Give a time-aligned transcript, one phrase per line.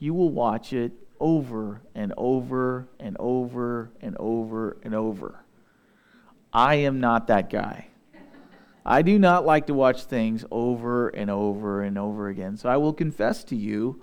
[0.00, 5.44] you will watch it over and over and over and over and over.
[6.52, 7.86] I am not that guy.
[8.84, 12.56] I do not like to watch things over and over and over again.
[12.56, 14.02] So I will confess to you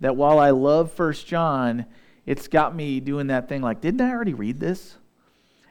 [0.00, 1.84] that while I love First John,
[2.24, 4.96] it's got me doing that thing like, didn't I already read this?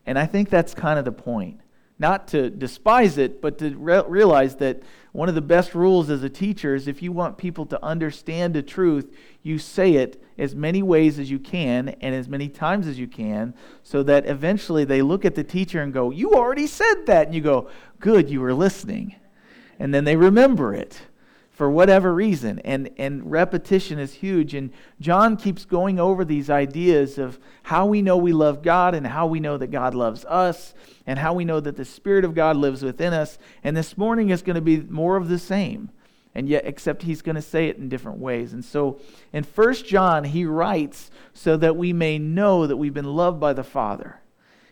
[0.05, 1.59] And I think that's kind of the point.
[1.99, 4.81] Not to despise it, but to re- realize that
[5.11, 8.55] one of the best rules as a teacher is if you want people to understand
[8.55, 12.87] the truth, you say it as many ways as you can and as many times
[12.87, 13.53] as you can
[13.83, 17.27] so that eventually they look at the teacher and go, You already said that.
[17.27, 19.15] And you go, Good, you were listening.
[19.79, 21.01] And then they remember it
[21.53, 22.59] for whatever reason.
[22.59, 24.53] And, and repetition is huge.
[24.53, 29.05] And John keeps going over these ideas of how we know we love God and
[29.05, 30.73] how we know that God loves us
[31.05, 33.37] and how we know that the Spirit of God lives within us.
[33.63, 35.91] And this morning is going to be more of the same.
[36.35, 38.53] And yet, except he's going to say it in different ways.
[38.53, 38.99] And so
[39.31, 43.53] in First John, he writes so that we may know that we've been loved by
[43.53, 44.19] the Father.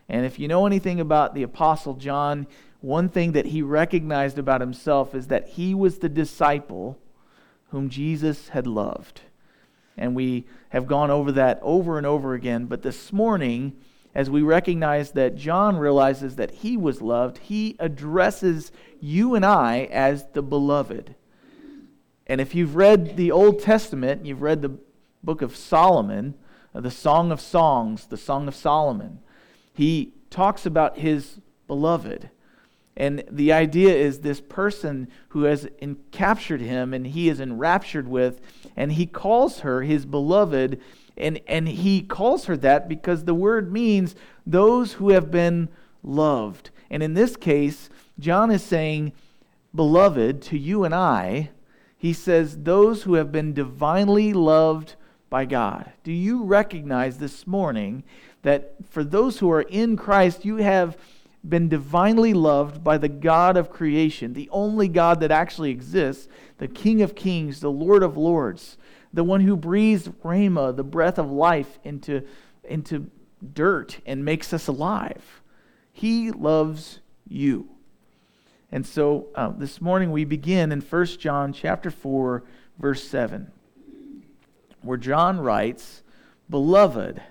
[0.10, 2.48] And if you know anything about the Apostle John,
[2.82, 6.98] one thing that he recognized about himself is that he was the disciple
[7.70, 9.22] whom Jesus had loved.
[9.98, 12.66] And we have gone over that over and over again.
[12.66, 13.74] But this morning,
[14.16, 19.88] as we recognize that John realizes that he was loved, he addresses you and I
[19.92, 21.16] as the beloved.
[22.28, 24.78] And if you've read the Old Testament, you've read the
[25.24, 26.36] book of Solomon,
[26.74, 29.20] uh, the Song of Songs, the Song of Solomon,
[29.74, 32.30] he talks about his beloved.
[32.98, 35.68] And the idea is this person who has
[36.12, 38.42] captured him and he is enraptured with,
[38.76, 40.80] and he calls her his beloved.
[41.18, 45.70] And, and he calls her that because the word means those who have been
[46.04, 46.70] loved.
[46.90, 49.14] And in this case, John is saying,
[49.74, 51.50] beloved, to you and I,
[51.98, 54.96] he says, those who have been divinely loved
[55.30, 55.92] by God.
[56.04, 58.04] Do you recognize this morning
[58.42, 60.98] that for those who are in Christ, you have
[61.48, 66.68] been divinely loved by the God of creation, the only God that actually exists, the
[66.68, 68.78] King of kings, the Lord of lords,
[69.14, 72.24] the one who breathes Rhema, the breath of life, into,
[72.64, 73.10] into
[73.54, 75.42] dirt and makes us alive.
[75.92, 77.70] He loves you.
[78.72, 82.44] And so uh, this morning we begin in 1 John chapter 4
[82.80, 83.52] verse 7
[84.82, 86.02] where John writes,
[86.50, 87.22] "Beloved,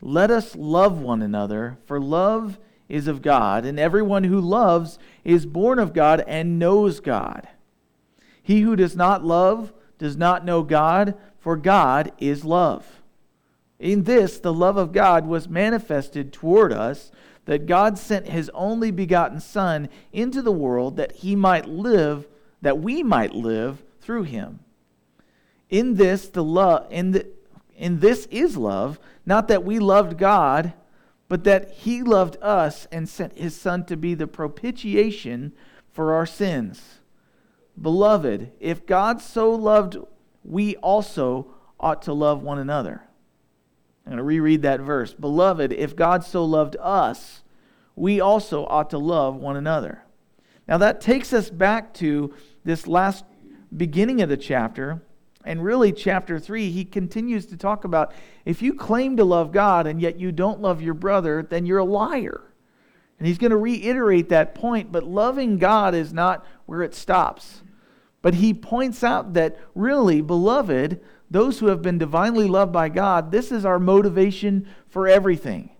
[0.00, 2.58] let us love one another, for love
[2.90, 7.48] is of God, and everyone who loves is born of God and knows God.
[8.42, 13.00] He who does not love does not know God, for God is love.
[13.78, 17.12] In this, the love of God was manifested toward us,
[17.46, 22.26] that God sent his only begotten Son into the world that he might live,
[22.60, 24.60] that we might live through him.
[25.70, 27.26] In this, the love, in, the,
[27.76, 30.72] in this is love, not that we loved God
[31.30, 35.52] but that he loved us and sent his Son to be the propitiation
[35.92, 36.98] for our sins.
[37.80, 39.96] Beloved, if God so loved,
[40.42, 43.04] we also ought to love one another.
[44.04, 45.14] I'm going to reread that verse.
[45.14, 47.44] Beloved, if God so loved us,
[47.94, 50.02] we also ought to love one another.
[50.66, 53.24] Now that takes us back to this last
[53.74, 55.00] beginning of the chapter
[55.44, 58.12] and really, chapter 3, he continues to talk about
[58.44, 61.78] if you claim to love God and yet you don't love your brother, then you're
[61.78, 62.42] a liar.
[63.18, 67.62] And he's going to reiterate that point, but loving God is not where it stops.
[68.22, 71.00] But he points out that really, beloved,
[71.30, 75.70] those who have been divinely loved by God, this is our motivation for everything.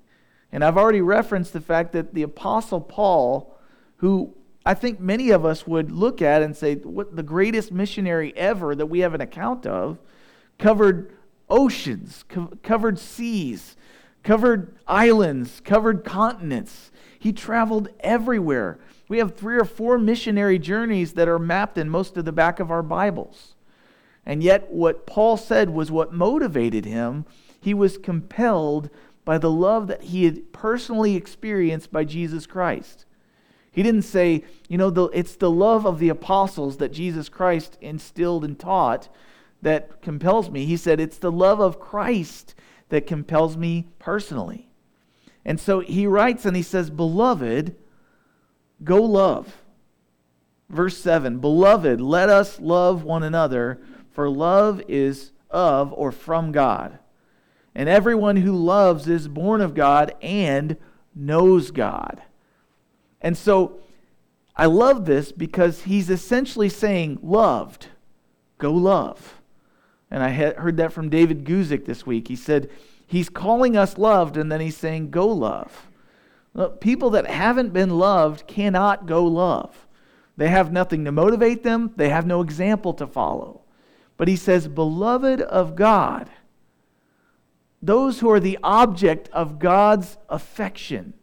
[0.53, 3.59] And I've already referenced the fact that the Apostle Paul,
[3.97, 4.35] who
[4.65, 8.75] I think many of us would look at and say, what the greatest missionary ever
[8.75, 9.99] that we have an account of
[10.59, 11.17] covered
[11.49, 13.77] oceans, co- covered seas,
[14.23, 16.91] covered islands, covered continents.
[17.19, 18.79] He traveled everywhere.
[19.09, 22.61] We have three or four missionary journeys that are mapped in most of the back
[22.61, 23.55] of our Bibles.
[24.27, 27.25] And yet, what Paul said was what motivated him.
[27.61, 28.91] He was compelled
[29.25, 33.07] by the love that he had personally experienced by Jesus Christ.
[33.73, 37.79] He didn't say, you know, the, it's the love of the apostles that Jesus Christ
[37.81, 39.09] instilled and taught
[39.63, 40.65] that compels me.
[40.65, 42.55] He said, it's the love of Christ
[42.89, 44.69] that compels me personally.
[45.45, 47.75] And so he writes and he says, Beloved,
[48.85, 49.63] go love.
[50.69, 53.81] Verse 7 Beloved, let us love one another,
[54.13, 56.99] for love is of or from God.
[57.75, 60.77] And everyone who loves is born of God and
[61.15, 62.23] knows God.
[63.21, 63.79] And so
[64.57, 67.89] I love this because he's essentially saying, loved,
[68.59, 69.41] go love.
[70.11, 72.29] And I heard that from David Guzik this week.
[72.29, 72.69] He said,
[73.07, 75.89] He's calling us loved, and then he's saying, Go love.
[76.81, 79.87] People that haven't been loved cannot go love.
[80.37, 83.63] They have nothing to motivate them, they have no example to follow.
[84.17, 86.31] But he says, Beloved of God,
[87.83, 91.15] those who are the object of God's affection,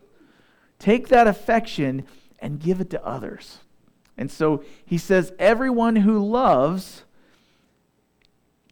[0.80, 2.06] take that affection
[2.40, 3.60] and give it to others.
[4.18, 7.04] And so he says, Everyone who loves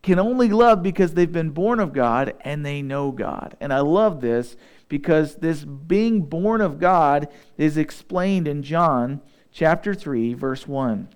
[0.01, 3.57] can only love because they've been born of God and they know God.
[3.59, 4.55] And I love this
[4.87, 9.21] because this being born of God is explained in John
[9.51, 11.09] chapter 3, verse 1,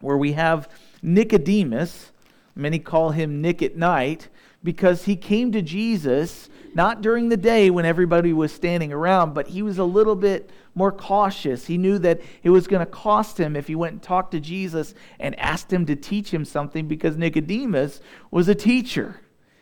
[0.00, 0.68] where we have
[1.02, 2.12] Nicodemus.
[2.54, 4.28] Many call him Nick at night
[4.64, 9.46] because he came to Jesus not during the day when everybody was standing around, but
[9.46, 11.66] he was a little bit more cautious.
[11.66, 14.40] He knew that it was going to cost him if he went and talked to
[14.40, 18.00] Jesus and asked him to teach him something because Nicodemus
[18.32, 19.20] was a teacher.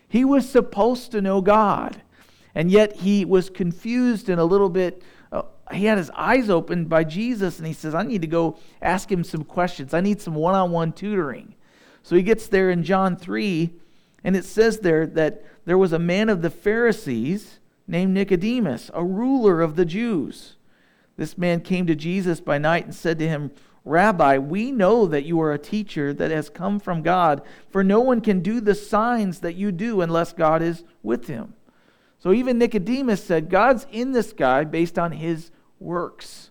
[0.09, 2.01] He was supposed to know God.
[2.55, 5.03] And yet he was confused and a little bit,
[5.33, 8.59] uh, he had his eyes opened by Jesus and he says, I need to go
[8.81, 9.93] ask him some questions.
[9.93, 11.55] I need some one on one tutoring.
[12.03, 13.73] So he gets there in John 3,
[14.25, 19.05] and it says there that there was a man of the Pharisees named Nicodemus, a
[19.05, 20.57] ruler of the Jews.
[21.17, 23.51] This man came to Jesus by night and said to him,
[23.85, 28.01] Rabbi, we know that you are a teacher that has come from God, for no
[28.01, 31.55] one can do the signs that you do unless God is with him.
[32.21, 36.51] So even Nicodemus said, God's in this guy based on his works.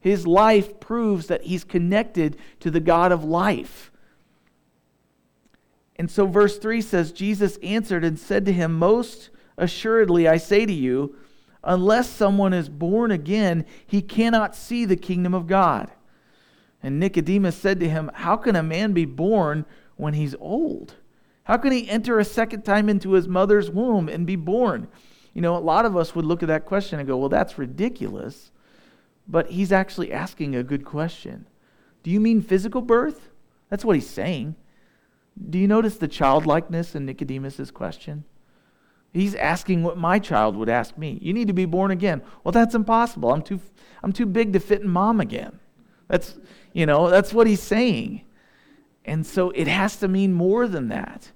[0.00, 3.92] His life proves that he's connected to the God of life.
[5.96, 10.66] And so verse 3 says, Jesus answered and said to him, Most assuredly I say
[10.66, 11.16] to you,
[11.62, 15.90] unless someone is born again, he cannot see the kingdom of God.
[16.82, 19.64] And Nicodemus said to him, How can a man be born
[19.96, 20.94] when he's old?
[21.44, 24.88] How can he enter a second time into his mother's womb and be born?
[25.32, 27.58] You know, a lot of us would look at that question and go, Well, that's
[27.58, 28.50] ridiculous.
[29.26, 31.46] But he's actually asking a good question.
[32.02, 33.30] Do you mean physical birth?
[33.70, 34.54] That's what he's saying.
[35.50, 38.24] Do you notice the childlikeness in Nicodemus's question?
[39.12, 41.18] He's asking what my child would ask me.
[41.22, 42.22] You need to be born again.
[42.42, 43.32] Well, that's impossible.
[43.32, 43.60] I'm too,
[44.02, 45.60] I'm too big to fit in mom again.
[46.08, 46.36] That's,
[46.72, 48.22] you know, that's what he's saying.
[49.04, 51.30] And so it has to mean more than that.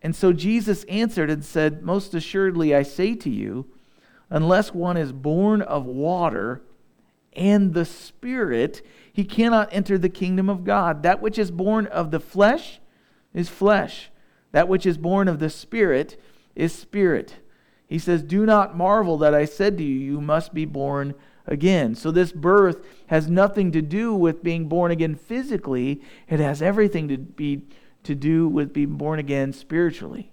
[0.00, 3.66] And so Jesus answered and said, Most assuredly, I say to you,
[4.30, 6.62] unless one is born of water
[7.32, 11.02] and the Spirit, he cannot enter the kingdom of God.
[11.02, 12.80] That which is born of the flesh
[13.34, 14.10] is flesh,
[14.52, 16.20] that which is born of the Spirit
[16.54, 17.36] is spirit.
[17.86, 21.14] He says, Do not marvel that I said to you, you must be born
[21.46, 21.94] again.
[21.94, 27.08] So, this birth has nothing to do with being born again physically, it has everything
[27.08, 27.62] to, be,
[28.04, 30.32] to do with being born again spiritually.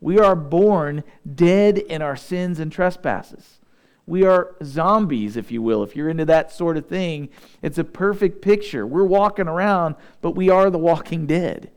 [0.00, 1.02] We are born
[1.34, 3.58] dead in our sins and trespasses.
[4.06, 5.82] We are zombies, if you will.
[5.82, 7.30] If you're into that sort of thing,
[7.62, 8.86] it's a perfect picture.
[8.86, 11.70] We're walking around, but we are the walking dead.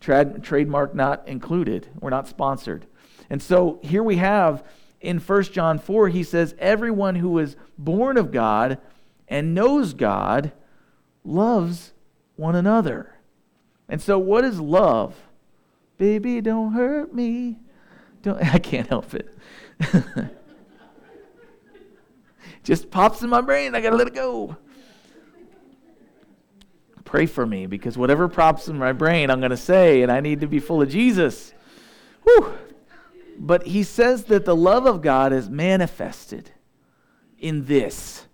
[0.00, 1.88] Trad- trademark not included.
[2.00, 2.86] We're not sponsored.
[3.30, 4.64] And so here we have
[5.00, 8.78] in 1 John 4, he says, Everyone who is born of God
[9.28, 10.52] and knows God
[11.24, 11.92] loves
[12.36, 13.14] one another.
[13.88, 15.14] And so, what is love?
[15.98, 17.58] Baby, don't hurt me.
[18.22, 19.36] Don't, I can't help it.
[22.64, 23.74] Just pops in my brain.
[23.74, 24.56] I got to let it go.
[27.08, 30.20] Pray for me because whatever pops in my brain, I'm going to say, and I
[30.20, 31.54] need to be full of Jesus.
[32.24, 32.52] Whew.
[33.38, 36.50] But he says that the love of God is manifested
[37.38, 38.26] in this.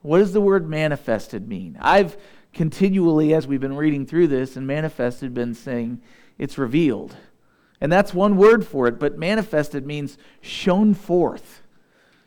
[0.00, 1.76] What does the word manifested mean?
[1.78, 2.16] I've
[2.54, 6.00] continually, as we've been reading through this, and manifested, been saying
[6.38, 7.14] it's revealed.
[7.82, 11.60] And that's one word for it, but manifested means shown forth.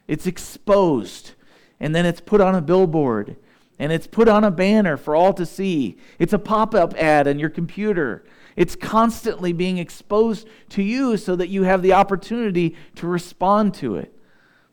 [0.08, 1.32] It's exposed,
[1.80, 3.38] and then it's put on a billboard,
[3.78, 5.98] and it's put on a banner for all to see.
[6.20, 8.24] It's a pop up ad on your computer.
[8.56, 13.96] It's constantly being exposed to you so that you have the opportunity to respond to
[13.96, 14.14] it.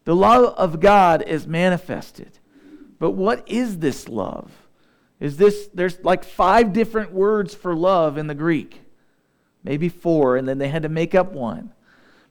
[0.04, 2.38] The love of God is manifested.
[2.98, 4.52] But what is this love?
[5.18, 8.82] Is this, there's like five different words for love in the Greek,
[9.64, 11.72] maybe four, and then they had to make up one.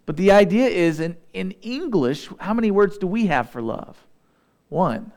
[0.05, 3.97] But the idea is in, in English, how many words do we have for love?
[4.69, 5.11] One.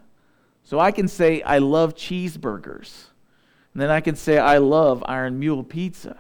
[0.64, 3.04] So I can say, I love cheeseburgers.
[3.72, 6.18] And then I can say, I love Iron Mule Pizza.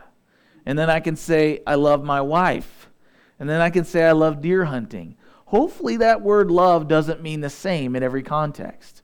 [0.66, 2.90] And then I can say, I love my wife.
[3.38, 5.16] And then I can say, I love deer hunting.
[5.46, 9.02] Hopefully, that word love doesn't mean the same in every context.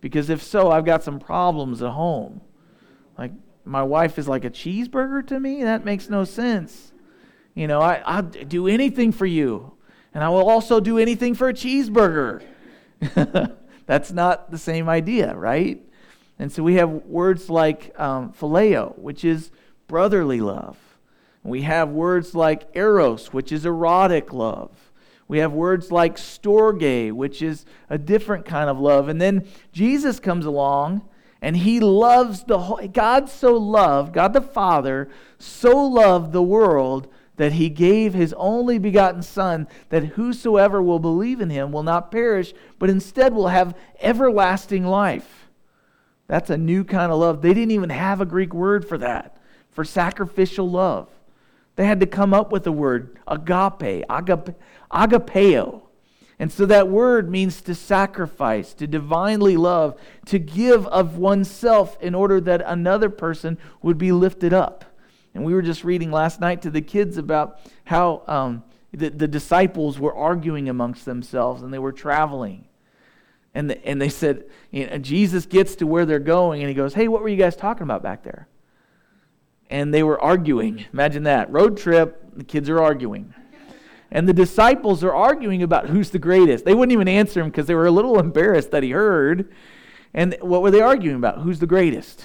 [0.00, 2.40] Because if so, I've got some problems at home.
[3.16, 3.32] Like,
[3.64, 5.62] my wife is like a cheeseburger to me?
[5.62, 6.92] That makes no sense.
[7.54, 9.72] You know, I, I'll do anything for you.
[10.12, 12.42] And I will also do anything for a cheeseburger.
[13.92, 15.78] That's not the same idea, right?
[16.38, 19.50] And so we have words like um, phileo, which is
[19.86, 20.78] brotherly love.
[21.42, 24.70] We have words like eros, which is erotic love.
[25.28, 29.08] We have words like storge, which is a different kind of love.
[29.10, 31.02] And then Jesus comes along
[31.42, 37.08] and he loves the whole, God so loved, God the Father so loved the world
[37.36, 42.10] that he gave his only begotten Son, that whosoever will believe in him will not
[42.10, 45.48] perish, but instead will have everlasting life.
[46.26, 47.42] That's a new kind of love.
[47.42, 49.36] They didn't even have a Greek word for that,
[49.70, 51.08] for sacrificial love.
[51.76, 54.54] They had to come up with a word, agape, agape
[54.92, 55.82] agapeo.
[56.38, 62.14] And so that word means to sacrifice, to divinely love, to give of oneself in
[62.14, 64.84] order that another person would be lifted up.
[65.34, 68.62] And we were just reading last night to the kids about how um,
[68.92, 72.66] the, the disciples were arguing amongst themselves and they were traveling.
[73.54, 76.74] And, the, and they said, you know, Jesus gets to where they're going and he
[76.74, 78.48] goes, Hey, what were you guys talking about back there?
[79.70, 80.84] And they were arguing.
[80.92, 81.50] Imagine that.
[81.50, 83.32] Road trip, the kids are arguing.
[84.10, 86.66] And the disciples are arguing about who's the greatest.
[86.66, 89.50] They wouldn't even answer him because they were a little embarrassed that he heard.
[90.12, 91.38] And what were they arguing about?
[91.38, 92.22] Who's the greatest?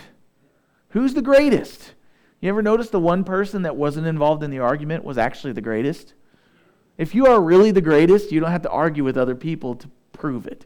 [0.90, 1.94] Who's the greatest?
[2.40, 5.62] You ever notice the one person that wasn't involved in the argument was actually the
[5.62, 6.14] greatest?
[6.98, 9.90] If you are really the greatest, you don't have to argue with other people to
[10.14, 10.66] prove it.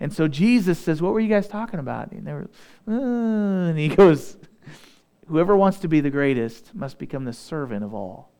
[0.00, 2.10] And so Jesus says, What were you guys talking about?
[2.10, 2.50] And, they were,
[2.88, 4.36] uh, and he goes,
[5.28, 8.30] Whoever wants to be the greatest must become the servant of all.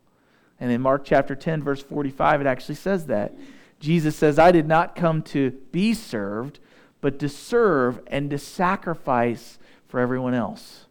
[0.58, 3.34] And in Mark chapter 10, verse 45, it actually says that.
[3.80, 6.60] Jesus says, I did not come to be served,
[7.00, 9.58] but to serve and to sacrifice
[9.88, 10.86] for everyone else.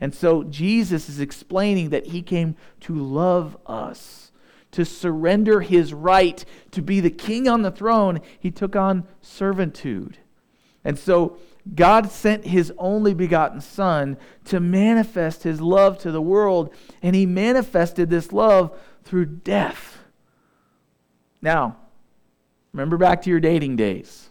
[0.00, 4.30] And so Jesus is explaining that he came to love us,
[4.70, 8.20] to surrender his right to be the king on the throne.
[8.38, 10.18] He took on servitude.
[10.84, 11.38] And so
[11.74, 17.26] God sent his only begotten Son to manifest his love to the world, and he
[17.26, 19.98] manifested this love through death.
[21.42, 21.76] Now,
[22.72, 24.28] remember back to your dating days.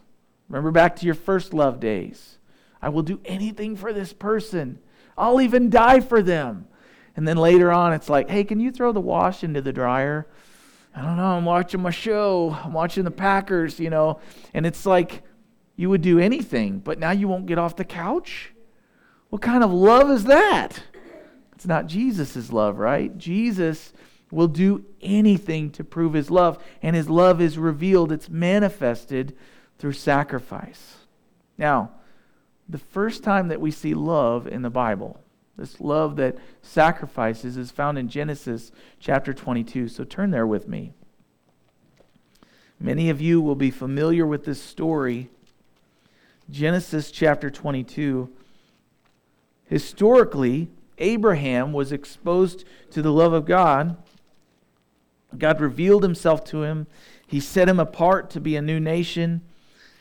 [0.49, 2.37] Remember back to your first love days.
[2.81, 4.79] I will do anything for this person.
[5.17, 6.67] I'll even die for them.
[7.15, 10.27] And then later on, it's like, hey, can you throw the wash into the dryer?
[10.95, 11.23] I don't know.
[11.23, 12.55] I'm watching my show.
[12.63, 14.19] I'm watching the Packers, you know.
[14.53, 15.23] And it's like,
[15.75, 18.51] you would do anything, but now you won't get off the couch?
[19.29, 20.81] What kind of love is that?
[21.53, 23.15] It's not Jesus' love, right?
[23.17, 23.93] Jesus
[24.31, 29.35] will do anything to prove his love, and his love is revealed, it's manifested
[29.77, 30.97] through sacrifice.
[31.57, 31.91] Now,
[32.69, 35.19] the first time that we see love in the Bible,
[35.57, 39.87] this love that sacrifices, is found in Genesis chapter 22.
[39.87, 40.93] So turn there with me.
[42.79, 45.29] Many of you will be familiar with this story
[46.49, 48.29] Genesis chapter 22.
[49.65, 53.97] Historically, Abraham was exposed to the love of God.
[55.37, 56.87] God revealed himself to him.
[57.25, 59.41] He set him apart to be a new nation.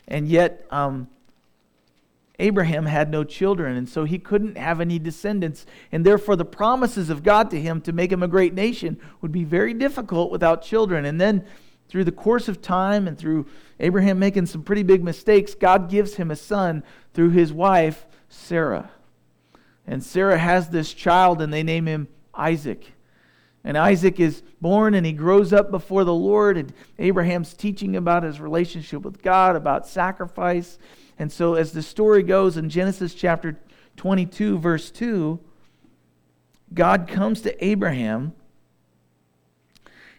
[0.07, 1.09] And yet, um,
[2.39, 5.65] Abraham had no children, and so he couldn't have any descendants.
[5.91, 9.31] And therefore, the promises of God to him to make him a great nation would
[9.31, 11.05] be very difficult without children.
[11.05, 11.45] And then
[11.87, 13.47] through the course of time and through
[13.79, 18.91] Abraham making some pretty big mistakes, God gives him a son through his wife, Sarah.
[19.87, 22.93] And Sarah has this child, and they name him Isaac.
[23.63, 28.23] And Isaac is born and he grows up before the Lord, and Abraham's teaching about
[28.23, 30.77] his relationship with God, about sacrifice.
[31.19, 33.59] And so, as the story goes in Genesis chapter
[33.97, 35.39] 22, verse 2,
[36.73, 38.33] God comes to Abraham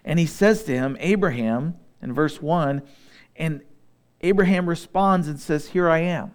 [0.04, 2.82] and he says to him, Abraham, in verse 1,
[3.36, 3.60] and
[4.22, 6.32] Abraham responds and says, Here I am.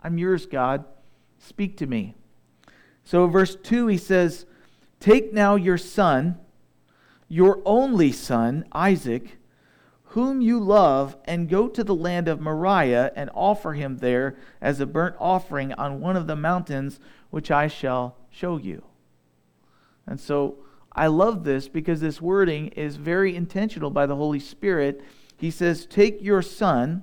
[0.00, 0.84] I'm yours, God.
[1.38, 2.14] Speak to me.
[3.02, 4.46] So, verse 2, he says,
[5.00, 6.38] Take now your son,
[7.28, 9.37] your only son, Isaac,
[10.12, 14.80] whom you love, and go to the land of Moriah and offer him there as
[14.80, 16.98] a burnt offering on one of the mountains
[17.30, 18.84] which I shall show you.
[20.06, 20.56] And so
[20.92, 25.02] I love this because this wording is very intentional by the Holy Spirit.
[25.36, 27.02] He says, Take your son,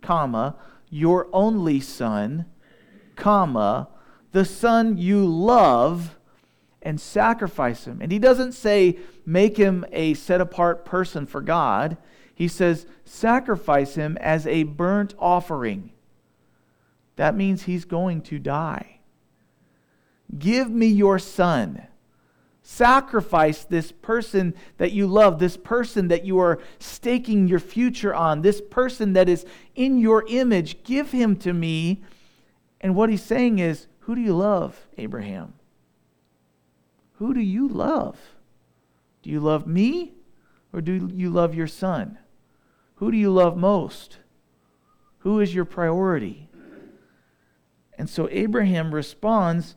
[0.00, 0.56] comma,
[0.90, 2.46] your only son,
[3.16, 3.88] comma,
[4.32, 6.16] the son you love,
[6.82, 7.98] and sacrifice him.
[8.00, 11.98] And he doesn't say, make him a set apart person for God.
[12.38, 15.92] He says, sacrifice him as a burnt offering.
[17.16, 19.00] That means he's going to die.
[20.38, 21.88] Give me your son
[22.70, 28.42] Sacrifice this person that you love, this person that you are staking your future on,
[28.42, 30.82] this person that is in your image.
[30.82, 32.02] Give him to me.
[32.82, 35.54] And what he's saying is, Who do you love, Abraham?
[37.14, 38.18] Who do you love?
[39.22, 40.12] Do you love me
[40.70, 42.18] or do you love your son?
[42.98, 44.18] Who do you love most?
[45.18, 46.48] Who is your priority?
[47.96, 49.74] And so Abraham responds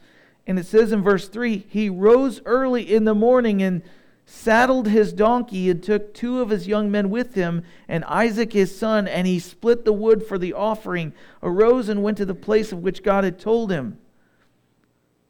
[0.48, 3.82] and it says in verse 3 He rose early in the morning and
[4.25, 8.75] saddled his donkey and took two of his young men with him and Isaac his
[8.75, 11.13] son, and he split the wood for the offering,
[11.44, 13.98] arose and went to the place of which God had told him.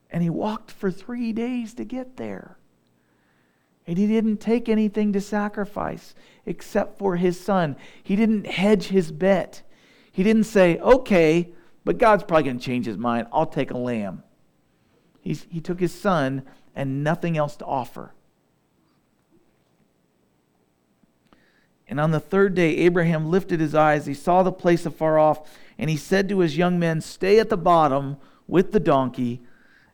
[0.09, 2.57] And he walked for three days to get there.
[3.87, 6.13] And he didn't take anything to sacrifice
[6.45, 7.75] except for his son.
[8.03, 9.63] He didn't hedge his bet.
[10.11, 11.49] He didn't say, okay,
[11.83, 13.27] but God's probably going to change his mind.
[13.31, 14.23] I'll take a lamb.
[15.19, 16.43] He's, he took his son
[16.75, 18.13] and nothing else to offer.
[21.87, 24.05] And on the third day, Abraham lifted his eyes.
[24.05, 27.49] He saw the place afar off, and he said to his young men, Stay at
[27.49, 28.15] the bottom
[28.47, 29.41] with the donkey,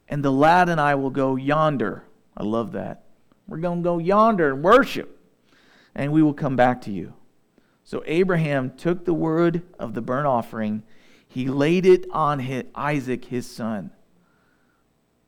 [0.08, 2.04] and the lad and I will go yonder.
[2.36, 3.07] I love that.
[3.48, 5.20] We're going to go yonder and worship,
[5.96, 7.14] and we will come back to you.
[7.84, 10.84] So Abraham took the wood of the burnt offering,
[11.30, 13.92] he laid it on his, Isaac, his son.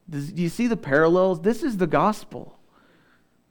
[0.09, 1.41] Do you see the parallels?
[1.41, 2.57] This is the gospel.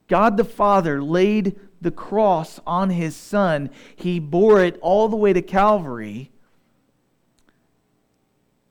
[0.08, 3.70] God the Father laid the cross on his son.
[3.94, 6.32] He bore it all the way to Calvary.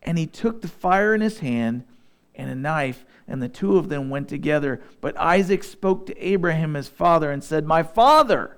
[0.03, 1.85] And he took the fire in his hand
[2.37, 4.81] and a knife, and the two of them went together.
[5.01, 8.57] But Isaac spoke to Abraham, his father, and said, My father!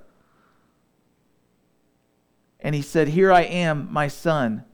[2.59, 4.65] And he said, Here I am, my son.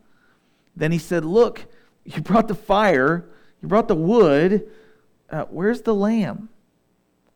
[0.75, 1.67] Then he said, Look,
[2.03, 3.29] you brought the fire
[3.65, 4.69] you brought the wood.
[5.27, 6.49] Uh, where's the lamb?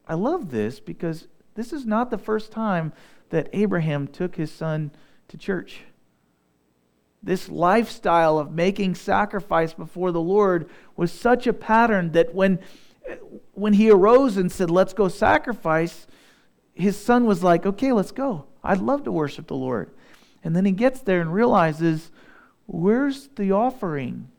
[0.07, 2.93] I love this because this is not the first time
[3.31, 4.91] that Abraham took his son
[5.29, 5.81] to church.
[7.21, 12.59] This lifestyle of making sacrifice before the Lord was such a pattern that when,
[13.53, 16.07] when he arose and said, Let's go sacrifice,
[16.73, 18.45] his son was like, Okay, let's go.
[18.63, 19.91] I'd love to worship the Lord.
[20.43, 22.11] And then he gets there and realizes,
[22.65, 24.29] Where's the offering?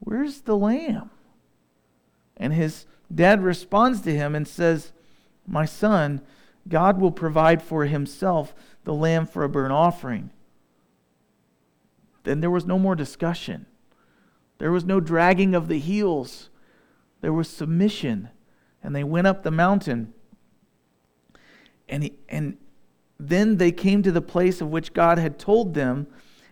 [0.00, 1.10] Where's the lamb?
[2.36, 4.92] And his dad responds to him and says,
[5.46, 6.20] My son,
[6.68, 8.54] God will provide for himself
[8.84, 10.30] the lamb for a burnt offering.
[12.26, 13.66] Then there was no more discussion.
[14.58, 16.50] There was no dragging of the heels.
[17.20, 18.28] There was submission.
[18.82, 20.12] And they went up the mountain.
[21.88, 22.58] And, he, and
[23.18, 26.08] then they came to the place of which God had told them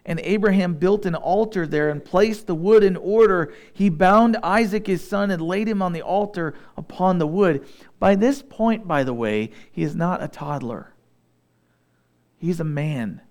[0.07, 3.55] and Abraham built an altar there and placed the wood in order.
[3.73, 7.67] He bound Isaac his son and laid him on the altar upon the wood.
[7.99, 10.95] By this point, by the way, he is not a toddler,
[12.37, 13.23] he's a man.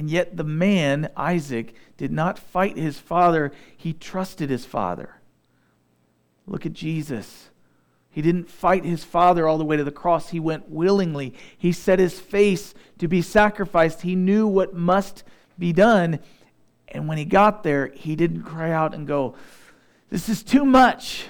[0.00, 5.16] And yet, the man, Isaac, did not fight his father, he trusted his father.
[6.46, 7.50] Look at Jesus.
[8.08, 10.30] He didn't fight his father all the way to the cross.
[10.30, 11.34] He went willingly.
[11.58, 14.00] He set his face to be sacrificed.
[14.00, 15.22] He knew what must
[15.58, 16.20] be done.
[16.88, 19.34] And when he got there, he didn't cry out and go,
[20.08, 21.26] This is too much.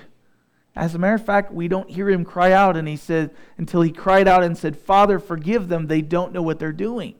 [0.76, 2.76] As a matter of fact, we don't hear him cry out.
[2.76, 5.88] And he said, until he cried out and said, Father, forgive them.
[5.88, 7.16] They don't know what they're doing.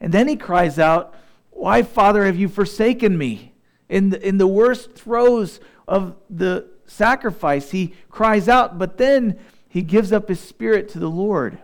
[0.00, 1.14] And then he cries out,
[1.50, 3.52] Why, Father, have you forsaken me?
[3.88, 7.70] In the, in the worst throes of the sacrifice.
[7.70, 11.58] He cries out, but then he gives up his spirit to the Lord.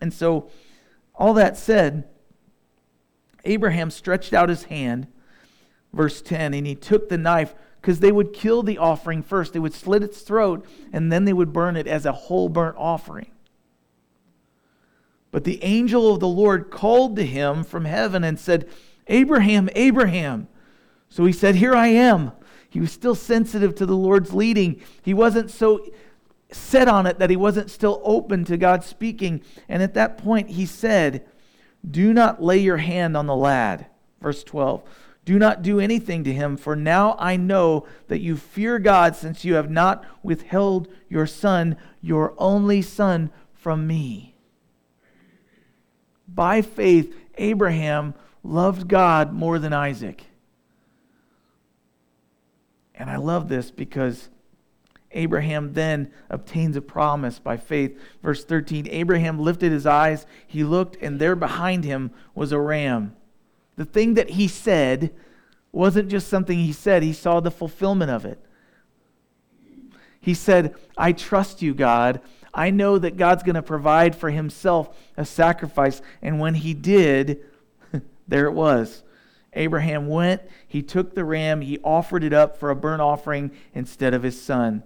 [0.00, 0.50] And so,
[1.14, 2.08] all that said,
[3.44, 5.06] Abraham stretched out his hand,
[5.92, 9.52] verse 10, and he took the knife because they would kill the offering first.
[9.52, 12.76] They would slit its throat, and then they would burn it as a whole burnt
[12.78, 13.30] offering.
[15.30, 18.68] But the angel of the Lord called to him from heaven and said,
[19.06, 20.48] Abraham, Abraham.
[21.08, 22.32] So he said, Here I am.
[22.68, 24.80] He was still sensitive to the Lord's leading.
[25.02, 25.84] He wasn't so
[26.52, 29.42] set on it that he wasn't still open to God speaking.
[29.68, 31.24] And at that point, he said,
[31.88, 33.86] Do not lay your hand on the lad.
[34.20, 34.82] Verse 12.
[35.24, 39.44] Do not do anything to him, for now I know that you fear God, since
[39.44, 44.29] you have not withheld your son, your only son, from me.
[46.34, 50.24] By faith, Abraham loved God more than Isaac.
[52.94, 54.28] And I love this because
[55.12, 57.98] Abraham then obtains a promise by faith.
[58.22, 63.16] Verse 13 Abraham lifted his eyes, he looked, and there behind him was a ram.
[63.76, 65.12] The thing that he said
[65.72, 68.38] wasn't just something he said, he saw the fulfillment of it.
[70.20, 72.20] He said, I trust you, God.
[72.52, 76.02] I know that God's going to provide for himself a sacrifice.
[76.20, 77.40] And when he did,
[78.28, 79.02] there it was.
[79.52, 84.14] Abraham went, he took the ram, he offered it up for a burnt offering instead
[84.14, 84.84] of his son.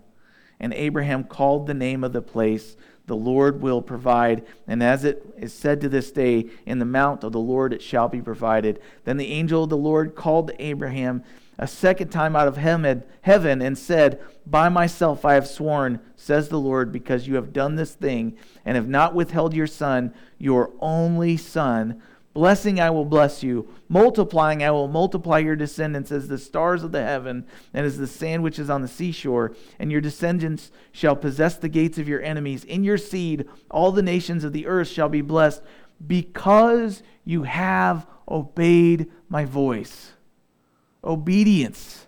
[0.59, 4.47] And Abraham called the name of the place, The Lord will provide.
[4.67, 7.83] And as it is said to this day, In the mount of the Lord it
[7.83, 8.81] shall be provided.
[9.05, 11.23] Then the angel of the Lord called to Abraham
[11.59, 16.59] a second time out of heaven and said, By myself I have sworn, says the
[16.59, 21.37] Lord, because you have done this thing and have not withheld your son, your only
[21.37, 22.03] son.
[22.33, 23.69] Blessing I will bless you.
[23.89, 28.09] Multiplying I will multiply your descendants as the stars of the heaven and as the
[28.09, 29.55] sand which is on the seashore.
[29.79, 32.65] And your descendants shall possess the gates of your enemies.
[32.65, 35.63] In your seed all the nations of the earth shall be blessed
[36.05, 40.14] because you have obeyed my voice
[41.05, 42.07] obedience.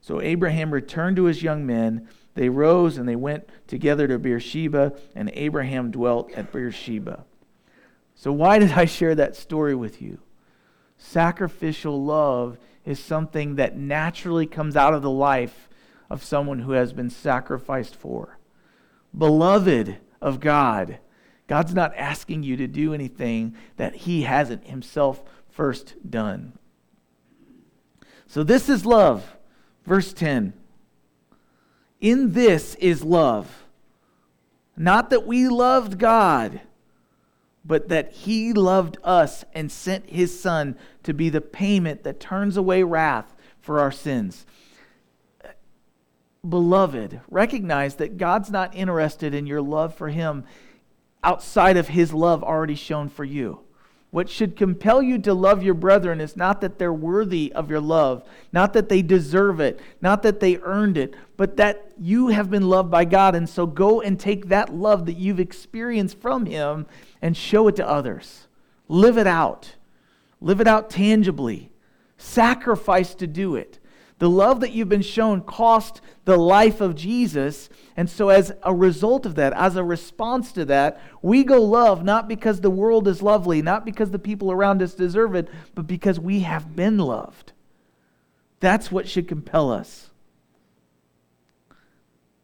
[0.00, 2.08] So Abraham returned to his young men.
[2.34, 7.24] They rose and they went together to Beersheba, and Abraham dwelt at Beersheba.
[8.14, 10.20] So, why did I share that story with you?
[10.96, 15.68] Sacrificial love is something that naturally comes out of the life
[16.08, 18.38] of someone who has been sacrificed for.
[19.16, 20.98] Beloved of God,
[21.46, 26.52] God's not asking you to do anything that He hasn't Himself first done.
[28.32, 29.36] So this is love.
[29.84, 30.54] Verse 10.
[32.00, 33.66] In this is love.
[34.74, 36.62] Not that we loved God,
[37.62, 42.56] but that He loved us and sent His Son to be the payment that turns
[42.56, 44.46] away wrath for our sins.
[46.48, 50.44] Beloved, recognize that God's not interested in your love for Him
[51.22, 53.60] outside of His love already shown for you.
[54.12, 57.80] What should compel you to love your brethren is not that they're worthy of your
[57.80, 58.22] love,
[58.52, 62.68] not that they deserve it, not that they earned it, but that you have been
[62.68, 63.34] loved by God.
[63.34, 66.84] And so go and take that love that you've experienced from Him
[67.22, 68.48] and show it to others.
[68.86, 69.76] Live it out.
[70.42, 71.72] Live it out tangibly.
[72.18, 73.78] Sacrifice to do it.
[74.22, 77.68] The love that you've been shown cost the life of Jesus.
[77.96, 82.04] And so, as a result of that, as a response to that, we go love
[82.04, 85.88] not because the world is lovely, not because the people around us deserve it, but
[85.88, 87.50] because we have been loved.
[88.60, 90.10] That's what should compel us.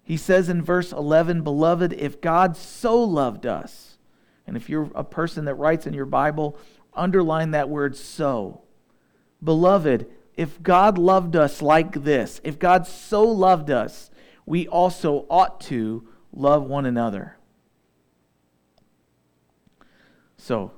[0.02, 3.98] He says in verse 11, Beloved, if God so loved us,
[4.48, 6.58] and if you're a person that writes in your Bible,
[6.92, 8.62] underline that word so.
[9.44, 14.08] Beloved, if God loved us like this, if God so loved us,
[14.46, 17.36] we also ought to love one another.
[20.36, 20.70] So,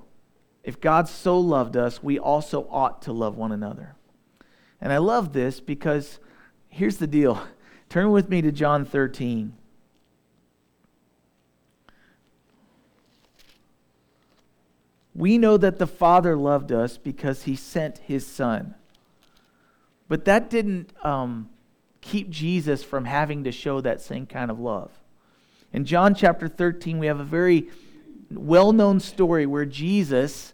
[0.64, 3.96] if God so loved us, we also ought to love one another.
[4.80, 6.20] And I love this because
[6.68, 7.38] here's the deal.
[7.90, 9.52] Turn with me to John 13.
[15.14, 18.76] We know that the Father loved us because he sent his Son.
[20.10, 21.48] But that didn't um,
[22.00, 24.90] keep Jesus from having to show that same kind of love.
[25.72, 27.68] In John chapter 13, we have a very
[28.28, 30.52] well known story where Jesus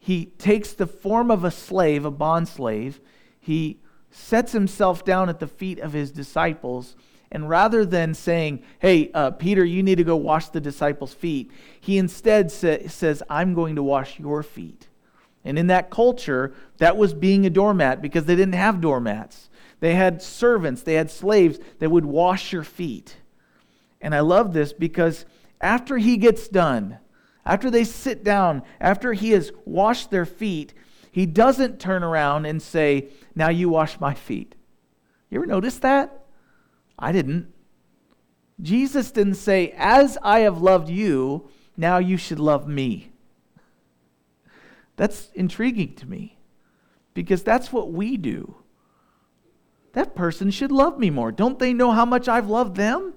[0.00, 3.00] he takes the form of a slave, a bond slave.
[3.40, 3.78] He
[4.10, 6.96] sets himself down at the feet of his disciples.
[7.32, 11.52] And rather than saying, Hey, uh, Peter, you need to go wash the disciples' feet,
[11.80, 14.88] he instead sa- says, I'm going to wash your feet.
[15.44, 19.50] And in that culture, that was being a doormat because they didn't have doormats.
[19.80, 23.16] They had servants, they had slaves that would wash your feet.
[24.00, 25.26] And I love this because
[25.60, 26.98] after he gets done,
[27.44, 30.72] after they sit down, after he has washed their feet,
[31.10, 34.54] he doesn't turn around and say, Now you wash my feet.
[35.30, 36.24] You ever notice that?
[36.98, 37.52] I didn't.
[38.60, 43.10] Jesus didn't say, As I have loved you, now you should love me.
[44.96, 46.38] That's intriguing to me
[47.14, 48.56] because that's what we do.
[49.92, 51.30] That person should love me more.
[51.30, 53.14] Don't they know how much I've loved them?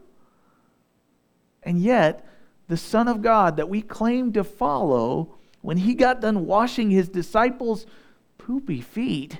[1.64, 2.26] And yet,
[2.68, 7.10] the Son of God that we claim to follow, when he got done washing his
[7.10, 7.86] disciples'
[8.38, 9.40] poopy feet,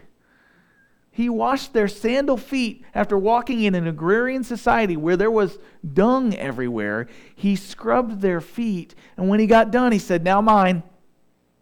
[1.12, 5.58] he washed their sandal feet after walking in an agrarian society where there was
[5.94, 7.08] dung everywhere.
[7.36, 10.84] He scrubbed their feet, and when he got done, he said, Now mine.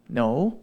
[0.08, 0.60] No,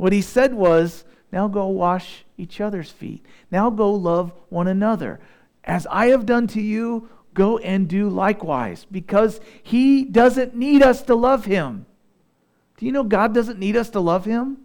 [0.00, 3.22] what he said was, now go wash each other's feet.
[3.50, 5.20] Now go love one another.
[5.62, 11.02] As I have done to you, go and do likewise, because he doesn't need us
[11.02, 11.84] to love him.
[12.78, 14.56] Do you know God doesn't need us to love him?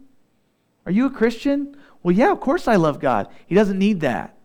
[0.85, 1.75] Are you a Christian?
[2.01, 3.27] Well, yeah, of course I love God.
[3.45, 4.37] He doesn't need that.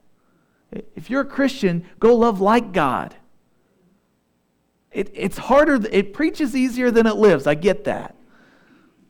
[0.72, 3.14] If you're a Christian, go love like God.
[4.90, 7.46] It, it's harder, it preaches easier than it lives.
[7.46, 8.16] I get that.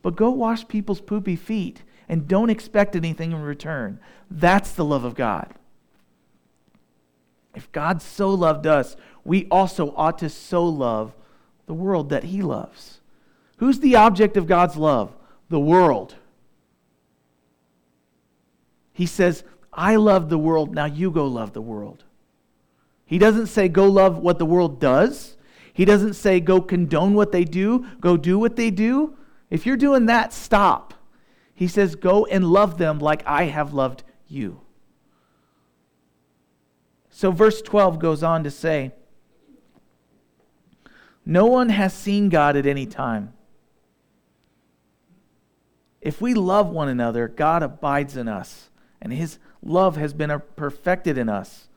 [0.01, 3.99] But go wash people's poopy feet and don't expect anything in return.
[4.29, 5.53] That's the love of God.
[7.53, 11.13] If God so loved us, we also ought to so love
[11.65, 13.01] the world that He loves.
[13.57, 15.13] Who's the object of God's love?
[15.49, 16.15] The world.
[18.93, 22.03] He says, I love the world, now you go love the world.
[23.05, 25.35] He doesn't say go love what the world does.
[25.73, 29.17] He doesn't say go condone what they do, go do what they do.
[29.51, 30.95] If you're doing that, stop.
[31.53, 34.61] He says go and love them like I have loved you.
[37.11, 38.93] So, verse 12 goes on to say,
[41.23, 43.33] No one has seen God at any time.
[45.99, 51.17] If we love one another, God abides in us, and his love has been perfected
[51.17, 51.67] in us.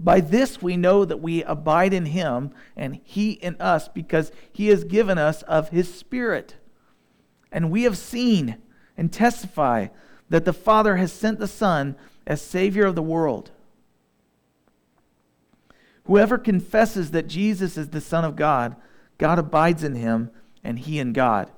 [0.00, 4.68] By this we know that we abide in him and he in us because he
[4.68, 6.56] has given us of his Spirit.
[7.54, 8.56] And we have seen
[8.98, 9.86] and testify
[10.28, 11.94] that the Father has sent the Son
[12.26, 13.52] as Savior of the world.
[16.06, 18.74] Whoever confesses that Jesus is the Son of God,
[19.18, 20.30] God abides in him
[20.64, 21.50] and he in God.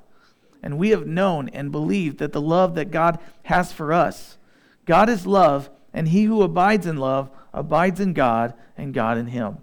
[0.63, 4.37] And we have known and believed that the love that God has for us.
[4.85, 9.29] God is love, and he who abides in love abides in God, and God in
[9.29, 9.59] him.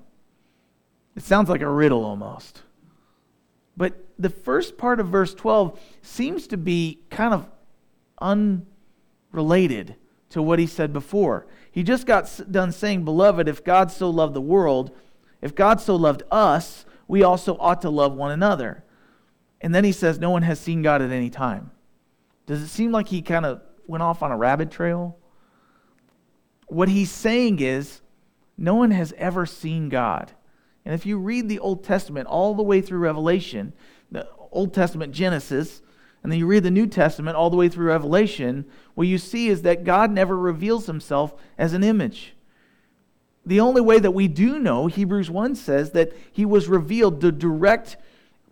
[1.15, 2.63] It sounds like a riddle almost.
[3.78, 7.49] But the first part of verse 12 seems to be kind of
[8.19, 9.95] unrelated
[10.30, 11.45] to what he said before.
[11.71, 14.91] He just got done saying, Beloved, if God so loved the world,
[15.41, 18.84] if God so loved us, we also ought to love one another.
[19.62, 21.71] And then he says, No one has seen God at any time.
[22.45, 25.17] Does it seem like he kind of went off on a rabbit trail?
[26.67, 28.02] What he's saying is,
[28.58, 30.32] no one has ever seen God.
[30.86, 33.73] And if you read the Old Testament all the way through Revelation,
[34.13, 35.82] the Old Testament Genesis,
[36.21, 39.49] and then you read the New Testament all the way through Revelation, what you see
[39.49, 42.34] is that God never reveals himself as an image.
[43.45, 47.32] The only way that we do know, Hebrews 1 says, that he was revealed, the
[47.32, 47.97] direct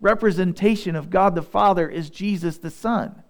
[0.02, 3.22] representation of God the Father is Jesus the Son.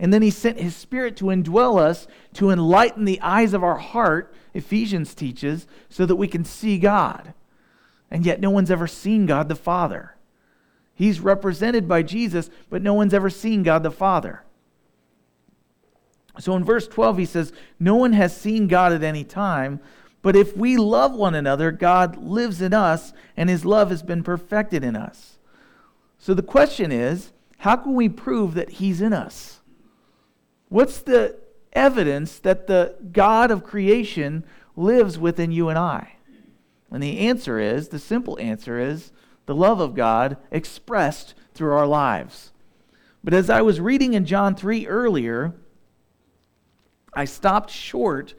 [0.00, 3.78] And then he sent his spirit to indwell us, to enlighten the eyes of our
[3.78, 7.34] heart, Ephesians teaches, so that we can see God.
[8.10, 10.16] And yet no one's ever seen God the Father.
[10.98, 14.42] He's represented by Jesus, but no one's ever seen God the Father.
[16.40, 19.78] So in verse 12, he says, No one has seen God at any time,
[20.22, 24.24] but if we love one another, God lives in us, and his love has been
[24.24, 25.38] perfected in us.
[26.18, 29.60] So the question is, how can we prove that he's in us?
[30.68, 31.38] What's the
[31.74, 36.14] evidence that the God of creation lives within you and I?
[36.90, 39.12] And the answer is the simple answer is
[39.48, 42.52] the love of God expressed through our lives.
[43.24, 45.54] But as I was reading in John 3 earlier,
[47.14, 48.34] I stopped short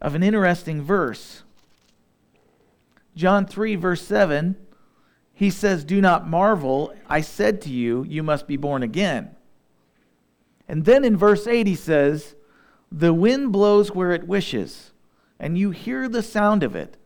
[0.00, 1.44] of an interesting verse.
[3.14, 4.56] John 3, verse 7,
[5.32, 9.36] he says, Do not marvel, I said to you, you must be born again.
[10.66, 12.34] And then in verse 8, he says,
[12.90, 14.90] The wind blows where it wishes,
[15.38, 16.96] and you hear the sound of it,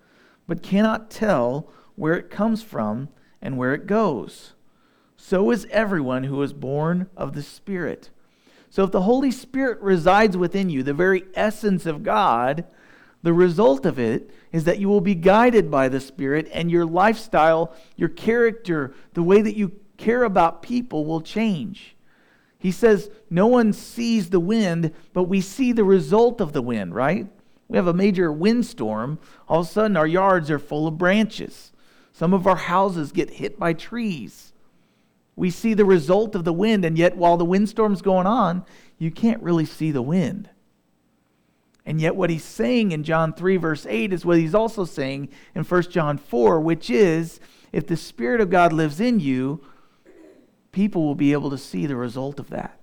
[0.47, 3.11] but cannot tell where it comes from
[3.43, 4.53] and where it goes.
[5.17, 8.11] So is everyone who is born of the Spirit.
[8.71, 12.65] So if the Holy Spirit resides within you, the very essence of God,
[13.23, 16.87] the result of it is that you will be guided by the Spirit, and your
[16.87, 21.97] lifestyle, your character, the way that you care about people will change.
[22.59, 26.95] He says, No one sees the wind, but we see the result of the wind,
[26.95, 27.27] right?
[27.69, 29.19] We have a major windstorm.
[29.49, 31.72] All of a sudden, our yards are full of branches.
[32.13, 34.53] Some of our houses get hit by trees.
[35.35, 38.65] We see the result of the wind, and yet, while the windstorm's going on,
[38.99, 40.51] you can't really see the wind.
[41.85, 45.31] And yet, what he's saying in John 3, verse 8, is what he's also saying
[45.55, 47.41] in 1 John 4, which is
[47.73, 49.65] if the Spirit of God lives in you,
[50.71, 52.79] people will be able to see the result of that.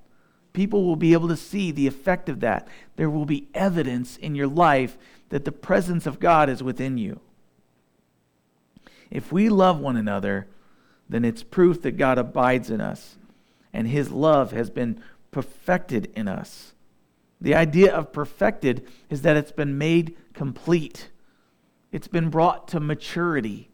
[0.51, 2.67] People will be able to see the effect of that.
[2.95, 4.97] There will be evidence in your life
[5.29, 7.21] that the presence of God is within you.
[9.10, 10.48] If we love one another,
[11.10, 13.17] then it's proof that God abides in us
[13.74, 16.74] and his love has been perfected in us.
[17.41, 21.10] The idea of perfected is that it's been made complete,
[21.91, 23.69] it's been brought to maturity.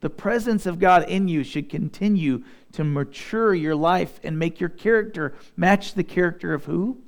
[0.00, 4.68] The presence of God in you should continue to mature your life and make your
[4.68, 6.98] character match the character of who?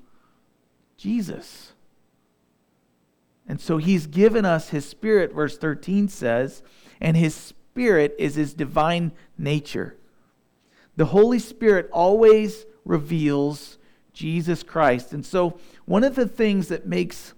[0.96, 1.72] Jesus.
[3.46, 6.64] And so he's given us his spirit, verse 13 says,
[7.00, 9.96] and his spirit is his divine nature.
[10.96, 13.78] The Holy Spirit always reveals
[14.12, 15.14] Jesus Christ.
[15.14, 17.32] And so, one of the things that makes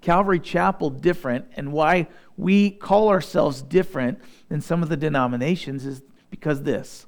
[0.00, 6.00] Calvary Chapel different and why we call ourselves different than some of the denominations is
[6.30, 7.04] because this.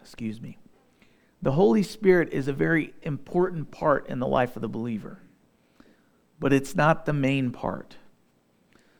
[0.00, 0.58] Excuse me.
[1.42, 5.18] The Holy Spirit is a very important part in the life of the believer,
[6.38, 7.96] but it's not the main part.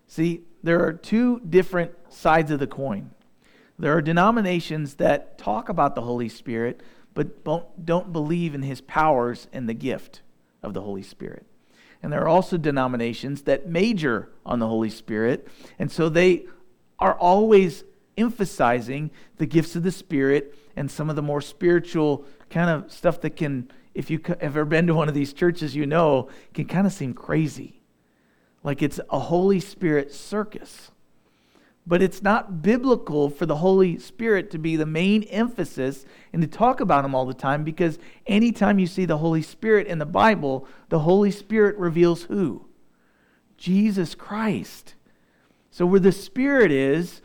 [0.08, 3.10] See, there are two different sides of the coin.
[3.78, 6.82] There are denominations that talk about the Holy Spirit,
[7.14, 7.44] but
[7.84, 10.22] don't believe in his powers and the gift
[10.62, 11.46] of the Holy Spirit.
[12.02, 15.46] And there are also denominations that major on the Holy Spirit,
[15.78, 16.46] and so they
[16.98, 17.84] are always
[18.16, 23.20] emphasizing the gifts of the Spirit and some of the more spiritual kind of stuff
[23.20, 26.86] that can, if you've ever been to one of these churches, you know, can kind
[26.86, 27.77] of seem crazy
[28.68, 30.90] like it's a Holy Spirit circus.
[31.86, 36.04] But it's not biblical for the Holy Spirit to be the main emphasis
[36.34, 39.86] and to talk about Him all the time because anytime you see the Holy Spirit
[39.86, 42.66] in the Bible, the Holy Spirit reveals who?
[43.56, 44.96] Jesus Christ.
[45.70, 47.22] So where the Spirit is,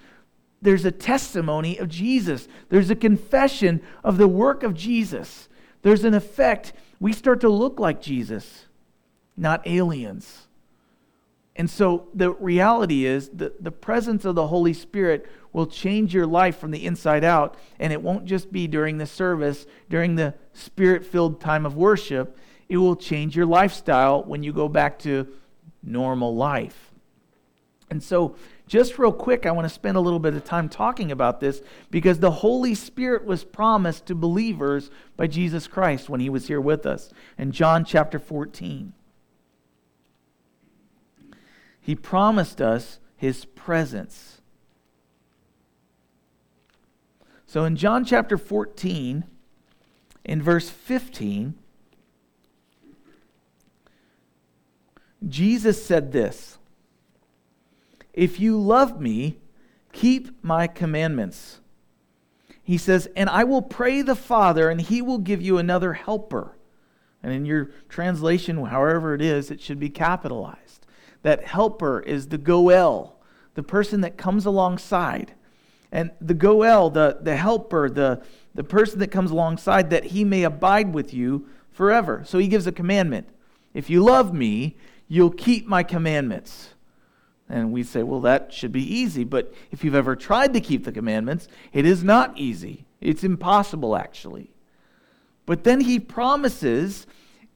[0.62, 5.50] there's a testimony of Jesus, there's a confession of the work of Jesus.
[5.82, 6.72] There's an effect.
[7.02, 8.68] We start to look like Jesus,
[9.36, 10.48] not aliens.
[11.56, 16.26] And so the reality is that the presence of the Holy Spirit will change your
[16.26, 17.58] life from the inside out.
[17.80, 22.38] And it won't just be during the service, during the spirit filled time of worship.
[22.70, 25.28] It will change your lifestyle when you go back to
[25.84, 26.92] normal life.
[27.92, 28.36] And so,
[28.66, 31.62] just real quick, I want to spend a little bit of time talking about this
[31.92, 36.62] because the Holy Spirit was promised to believers by Jesus Christ when he was here
[36.62, 38.94] with us in John chapter 14.
[41.84, 44.40] He promised us his presence.
[47.46, 49.26] So in John chapter 14,
[50.24, 51.56] in verse 15,
[55.28, 56.58] Jesus said this
[58.14, 59.40] If you love me,
[59.92, 61.60] keep my commandments.
[62.64, 66.56] He says, And I will pray the Father, and he will give you another helper.
[67.22, 70.84] And in your translation, however it is, it should be capitalized
[71.24, 73.20] that helper is the goel,
[73.56, 75.34] the person that comes alongside.
[75.92, 78.22] And the goel, the, the helper, the,
[78.56, 82.24] the person that comes alongside, that he may abide with you forever.
[82.26, 83.28] So he gives a commandment.
[83.74, 86.70] If you love me, you'll keep my commandments.
[87.50, 89.24] And we say, well, that should be easy.
[89.24, 92.86] But if you've ever tried to keep the commandments, it is not easy.
[93.02, 94.52] It's impossible, actually.
[95.46, 97.06] But then he promises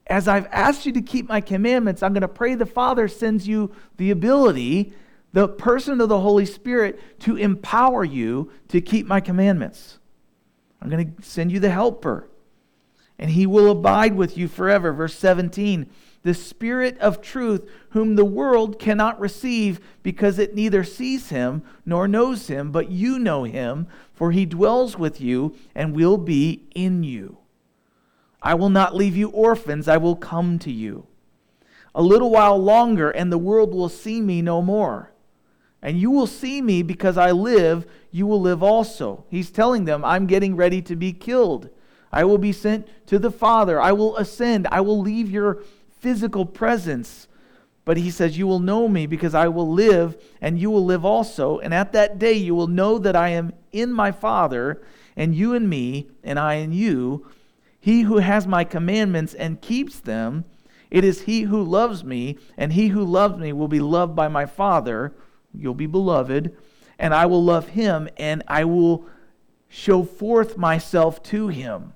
[0.08, 3.48] as I've asked you to keep my commandments, I'm going to pray the Father sends
[3.48, 4.93] you the ability,
[5.34, 10.00] the person of the Holy Spirit, to empower you to keep my commandments.
[10.82, 12.30] I'm going to send you the helper,
[13.20, 14.93] and he will abide with you forever.
[14.93, 15.89] Verse 17
[16.24, 22.08] The Spirit of truth, whom the world cannot receive because it neither sees him nor
[22.08, 27.04] knows him, but you know him, for he dwells with you and will be in
[27.04, 27.39] you.
[28.47, 31.05] I will not leave you orphans, I will come to you.
[31.93, 35.12] A little while longer, and the world will see me no more.
[35.81, 39.25] And you will see me because I live, you will live also.
[39.27, 41.69] He's telling them, I'm getting ready to be killed.
[42.10, 43.81] I will be sent to the Father.
[43.81, 44.65] I will ascend.
[44.71, 45.62] I will leave your
[45.99, 47.27] physical presence.
[47.83, 51.03] But he says, You will know me because I will live, and you will live
[51.03, 51.60] also.
[51.60, 54.81] And at that day you will know that I am in my Father,
[55.17, 57.25] and you in me, and I in you
[57.88, 60.43] he who has my commandments and keeps them,
[60.91, 64.28] it is he who loves me, and he who loves me will be loved by
[64.28, 65.13] my Father.
[65.54, 66.54] You'll be beloved,
[67.00, 69.06] and I will love him, and I will
[69.69, 71.93] show forth myself to him.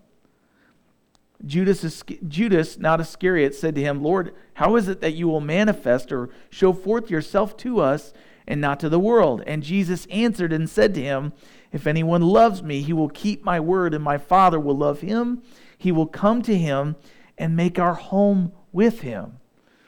[1.45, 6.13] Judas, Judas, not Iscariot, said to him, Lord, how is it that you will manifest
[6.13, 8.13] or show forth yourself to us
[8.47, 9.43] and not to the world?
[9.45, 11.33] And Jesus answered and said to him,
[11.73, 15.43] If anyone loves me, he will keep my word, and my Father will love him
[15.81, 16.95] he will come to him
[17.39, 19.39] and make our home with him.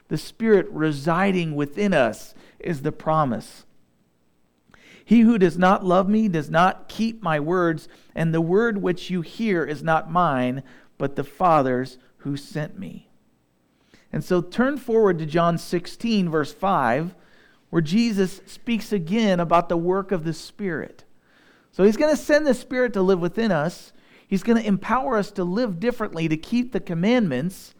[0.08, 3.64] The Spirit residing within us is the promise.
[5.04, 9.08] He who does not love me does not keep my words, and the word which
[9.08, 10.64] you hear is not mine,
[10.98, 13.08] but the Father's who sent me.
[14.12, 17.14] And so turn forward to John 16, verse 5,
[17.70, 21.04] where Jesus speaks again about the work of the Spirit.
[21.70, 23.92] So he's going to send the Spirit to live within us.
[24.26, 27.74] He's going to empower us to live differently, to keep the commandments.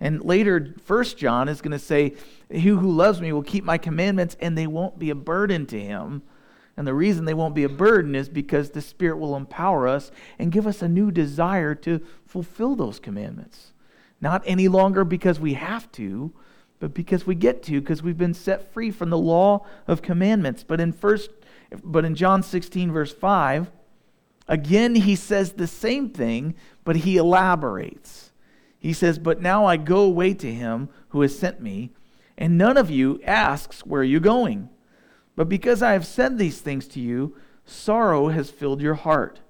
[0.00, 2.14] And later, First John is going to say,
[2.50, 5.80] He who loves me will keep my commandments, and they won't be a burden to
[5.80, 6.22] him.
[6.76, 10.12] And the reason they won't be a burden is because the Spirit will empower us
[10.38, 13.72] and give us a new desire to fulfill those commandments.
[14.20, 16.32] Not any longer because we have to,
[16.78, 20.62] but because we get to, because we've been set free from the law of commandments.
[20.62, 21.30] But in first
[21.84, 23.70] but in John 16, verse 5,
[24.48, 28.32] again he says the same thing, but he elaborates.
[28.78, 31.90] He says, But now I go away to him who has sent me,
[32.36, 34.68] and none of you asks, Where are you going?
[35.36, 39.40] But because I have said these things to you, sorrow has filled your heart.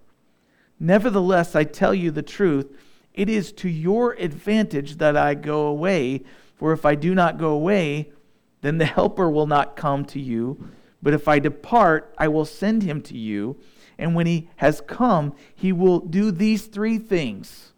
[0.81, 2.77] Nevertheless, I tell you the truth,
[3.15, 6.25] it is to your advantage that I go away,
[6.55, 8.13] for if I do not go away,
[8.61, 10.71] then the Helper will not come to you.
[11.03, 13.57] But if I depart, I will send him to you.
[13.99, 17.73] And when he has come, he will do these three things.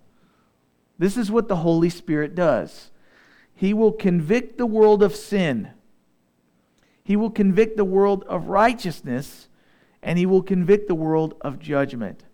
[0.99, 2.91] This is what the Holy Spirit does
[3.55, 5.71] He will convict the world of sin,
[7.03, 9.49] He will convict the world of righteousness,
[10.03, 12.25] and He will convict the world of judgment.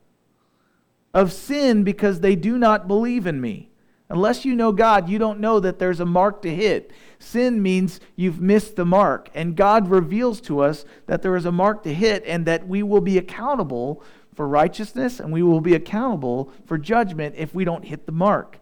[1.15, 3.71] Of sin because they do not believe in me.
[4.09, 6.93] Unless you know God, you don't know that there's a mark to hit.
[7.19, 9.29] Sin means you've missed the mark.
[9.35, 12.83] And God reveals to us that there is a mark to hit and that we
[12.83, 14.03] will be accountable
[14.35, 18.61] for righteousness and we will be accountable for judgment if we don't hit the mark.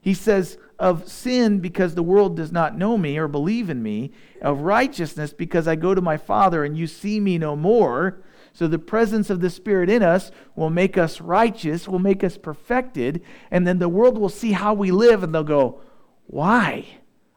[0.00, 4.12] He says, of sin because the world does not know me or believe in me,
[4.42, 8.22] of righteousness because I go to my Father and you see me no more,
[8.56, 12.38] so the presence of the Spirit in us will make us righteous, will make us
[12.38, 15.82] perfected, and then the world will see how we live and they'll go,
[16.26, 16.86] Why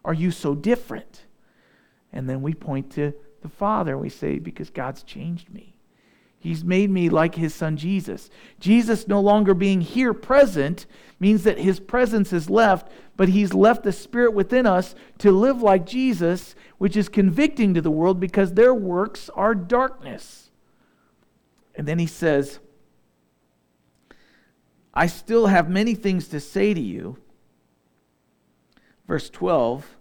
[0.05, 1.25] are you so different?
[2.13, 5.75] And then we point to the Father and we say, Because God's changed me.
[6.39, 8.29] He's made me like his son Jesus.
[8.61, 10.85] Jesus no longer being here present
[11.19, 15.61] means that his presence is left, but he's left the Spirit within us to live
[15.61, 20.48] like Jesus, which is convicting to the world because their works are darkness.
[21.79, 22.59] And then he says,
[24.93, 27.19] I still have many things to say to you.
[29.07, 29.95] Verse 12,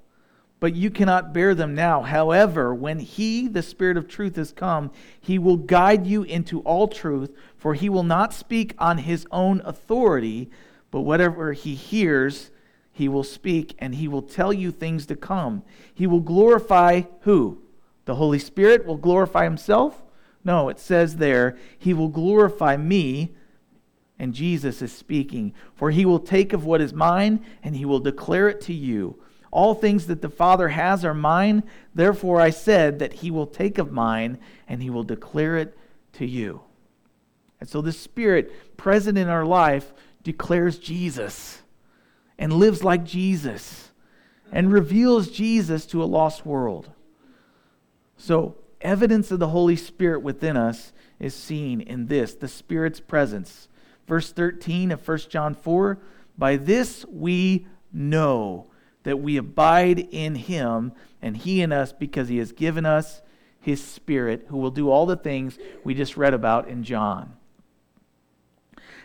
[0.58, 2.02] but you cannot bear them now.
[2.02, 6.88] However, when he, the Spirit of truth, has come, he will guide you into all
[6.88, 10.50] truth, for he will not speak on his own authority,
[10.90, 12.50] but whatever he hears,
[12.90, 15.62] he will speak, and he will tell you things to come.
[15.94, 17.62] He will glorify who?
[18.04, 20.02] The Holy Spirit will glorify himself?
[20.44, 23.34] No, it says there, He will glorify me.
[24.18, 25.54] And Jesus is speaking.
[25.74, 29.22] For he will take of what is mine and he will declare it to you.
[29.50, 31.62] All things that the Father has are mine.
[31.94, 35.78] Therefore I said that he will take of mine and he will declare it
[36.14, 36.62] to you.
[37.60, 41.62] And so the Spirit present in our life declares Jesus
[42.38, 43.90] and lives like Jesus
[44.52, 46.90] and reveals Jesus to a lost world.
[48.16, 53.68] So evidence of the Holy Spirit within us is seen in this the Spirit's presence.
[54.06, 55.98] Verse 13 of 1 John 4
[56.36, 58.66] By this we know
[59.02, 63.22] that we abide in him and he in us because he has given us
[63.60, 67.34] his Spirit, who will do all the things we just read about in John.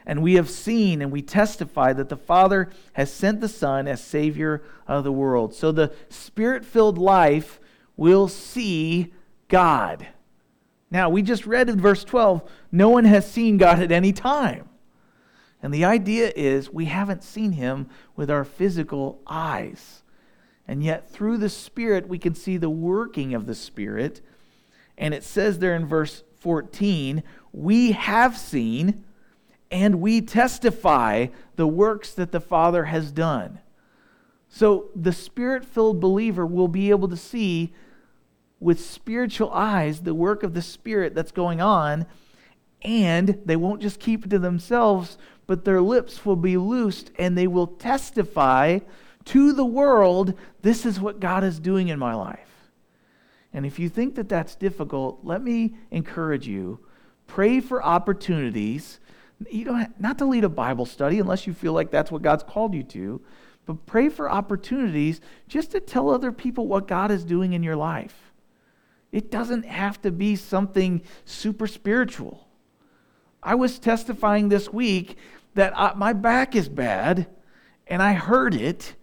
[0.06, 4.04] And we have seen and we testify that the Father has sent the Son as
[4.04, 5.54] Savior of the world.
[5.54, 7.60] So the Spirit filled life
[7.96, 9.14] will see
[9.48, 10.08] God.
[10.92, 14.70] Now, we just read in verse 12, no one has seen God at any time.
[15.62, 20.04] And the idea is we haven't seen him with our physical eyes.
[20.68, 24.22] And yet, through the Spirit, we can see the working of the Spirit.
[24.98, 29.04] And it says there in verse 14, we have seen
[29.72, 33.60] and we testify the works that the Father has done.
[34.48, 37.74] So the Spirit filled believer will be able to see
[38.64, 42.06] with spiritual eyes the work of the Spirit that's going on,
[42.82, 47.38] and they won't just keep it to themselves, but their lips will be loosed and
[47.38, 48.80] they will testify
[49.26, 52.40] to the world this is what God is doing in my life.
[53.54, 56.80] And if you think that that's difficult, let me encourage you
[57.28, 59.00] pray for opportunities.
[59.50, 62.44] You don't not to lead a Bible study unless you feel like that's what God's
[62.44, 63.22] called you to,
[63.66, 67.76] but pray for opportunities just to tell other people what God is doing in your
[67.76, 68.23] life.
[69.14, 72.48] It doesn't have to be something super spiritual.
[73.44, 75.18] I was testifying this week
[75.54, 77.28] that I, my back is bad
[77.86, 78.96] and I heard it,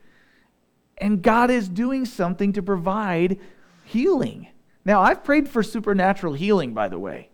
[0.98, 3.38] and God is doing something to provide
[3.84, 4.48] healing.
[4.84, 7.28] Now, I've prayed for supernatural healing, by the way.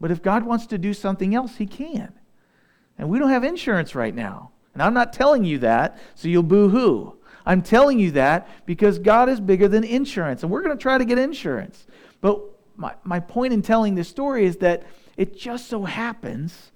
[0.00, 2.12] But if God wants to do something else, He can.
[2.98, 4.50] And we don't have insurance right now.
[4.74, 7.18] And I'm not telling you that so you'll boo hoo.
[7.46, 10.98] I'm telling you that because God is bigger than insurance, and we're going to try
[10.98, 11.86] to get insurance.
[12.20, 12.40] But
[12.76, 14.82] my, my point in telling this story is that
[15.16, 16.72] it just so happens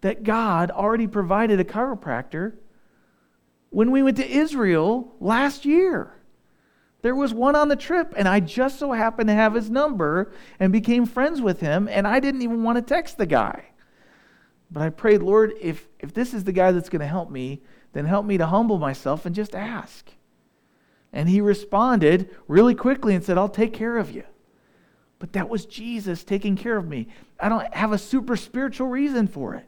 [0.00, 2.54] that God already provided a chiropractor
[3.70, 6.12] when we went to Israel last year.
[7.02, 10.32] There was one on the trip, and I just so happened to have his number
[10.58, 13.66] and became friends with him, and I didn't even want to text the guy.
[14.70, 17.62] But I prayed, Lord, if, if this is the guy that's going to help me,
[17.96, 20.10] then help me to humble myself and just ask.
[21.12, 24.24] And he responded really quickly and said, I'll take care of you.
[25.18, 27.08] But that was Jesus taking care of me.
[27.40, 29.64] I don't have a super spiritual reason for it.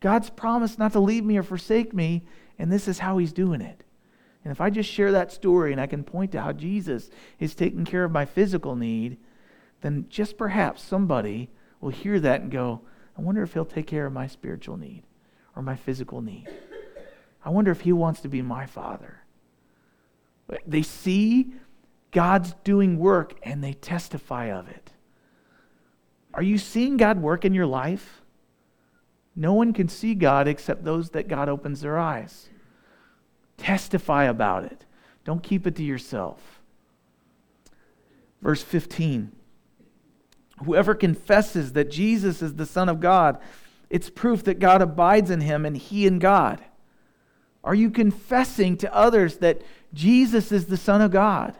[0.00, 2.24] God's promised not to leave me or forsake me,
[2.58, 3.84] and this is how he's doing it.
[4.42, 7.54] And if I just share that story and I can point to how Jesus is
[7.54, 9.18] taking care of my physical need,
[9.82, 12.80] then just perhaps somebody will hear that and go,
[13.16, 15.04] I wonder if he'll take care of my spiritual need
[15.54, 16.48] or my physical need.
[17.46, 19.20] I wonder if he wants to be my father.
[20.66, 21.52] They see
[22.10, 24.90] God's doing work and they testify of it.
[26.34, 28.20] Are you seeing God work in your life?
[29.36, 32.48] No one can see God except those that God opens their eyes.
[33.58, 34.84] Testify about it.
[35.24, 36.60] Don't keep it to yourself.
[38.42, 39.30] Verse 15
[40.64, 43.38] Whoever confesses that Jesus is the Son of God,
[43.88, 46.60] it's proof that God abides in him and he in God.
[47.66, 49.60] Are you confessing to others that
[49.92, 51.54] Jesus is the Son of God?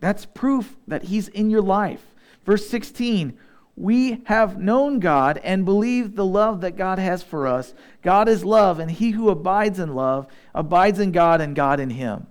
[0.00, 2.04] That's proof that he's in your life.
[2.44, 3.38] Verse 16
[3.78, 7.74] we have known God and believed the love that God has for us.
[8.00, 11.90] God is love, and he who abides in love abides in God and God in
[11.90, 12.26] him.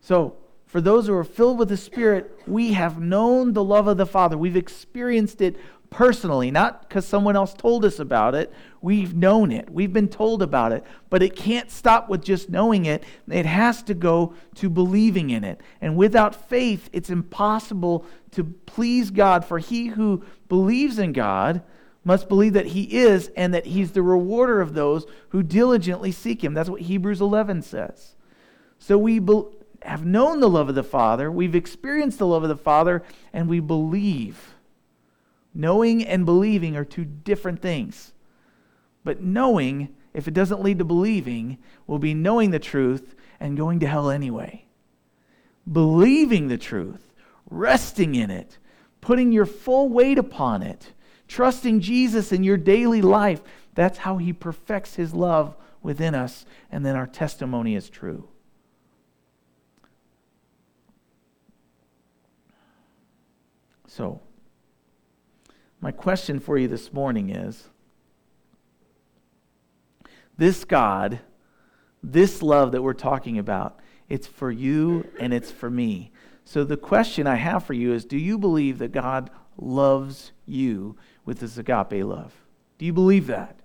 [0.00, 0.36] So,
[0.66, 4.06] for those who are filled with the Spirit, we have known the love of the
[4.06, 4.38] Father.
[4.38, 5.56] We've experienced it
[5.90, 8.52] personally, not because someone else told us about it.
[8.80, 12.86] We've known it, we've been told about it, but it can't stop with just knowing
[12.86, 13.04] it.
[13.28, 15.60] It has to go to believing in it.
[15.80, 21.62] And without faith, it's impossible to please God, for he who believes in God
[22.04, 26.42] must believe that he is and that he's the rewarder of those who diligently seek
[26.42, 26.54] him.
[26.54, 28.14] That's what Hebrews 11 says.
[28.78, 29.44] So we be-
[29.82, 33.48] have known the love of the Father, we've experienced the love of the Father, and
[33.48, 34.54] we believe.
[35.54, 38.12] Knowing and believing are two different things.
[39.04, 43.80] But knowing, if it doesn't lead to believing, will be knowing the truth and going
[43.80, 44.66] to hell anyway.
[45.70, 47.12] Believing the truth,
[47.50, 48.58] resting in it,
[49.00, 50.92] putting your full weight upon it,
[51.26, 53.40] trusting Jesus in your daily life,
[53.74, 58.28] that's how he perfects his love within us, and then our testimony is true.
[63.86, 64.20] So,
[65.80, 67.68] my question for you this morning is
[70.36, 71.20] this God,
[72.02, 76.12] this love that we're talking about, it's for you and it's for me.
[76.44, 80.96] So the question I have for you is do you believe that God loves you
[81.24, 82.34] with his agape love?
[82.78, 83.60] Do you believe that?